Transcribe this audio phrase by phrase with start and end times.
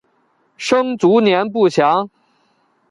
[0.57, 2.09] 生卒年不详。